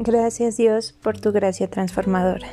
Gracias 0.00 0.56
Dios 0.56 0.92
por 0.92 1.18
tu 1.18 1.32
gracia 1.32 1.68
transformadora. 1.68 2.46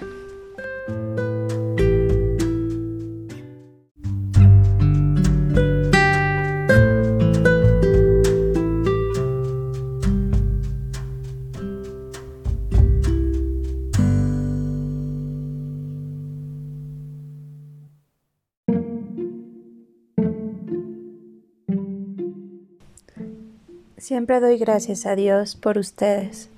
Siempre 23.98 24.40
doy 24.40 24.58
gracias 24.58 25.06
a 25.06 25.16
Dios 25.16 25.56
por 25.56 25.78
ustedes 25.78 26.50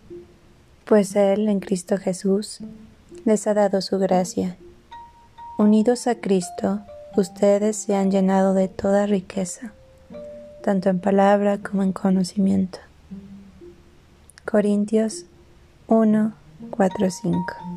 pues 0.87 1.15
Él 1.15 1.49
en 1.49 1.59
Cristo 1.59 1.97
Jesús 1.97 2.59
les 3.25 3.45
ha 3.47 3.53
dado 3.53 3.81
su 3.81 3.99
gracia. 3.99 4.57
Unidos 5.57 6.07
a 6.07 6.15
Cristo, 6.15 6.79
ustedes 7.17 7.75
se 7.75 7.95
han 7.95 8.09
llenado 8.09 8.53
de 8.53 8.67
toda 8.67 9.05
riqueza, 9.05 9.73
tanto 10.63 10.89
en 10.89 10.99
palabra 10.99 11.57
como 11.57 11.83
en 11.83 11.91
conocimiento. 11.91 12.79
Corintios 14.45 15.25
1, 15.87 16.33
4, 16.71 17.09
5. 17.11 17.76